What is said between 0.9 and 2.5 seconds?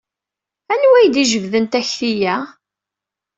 ay d-ijebden takti-a?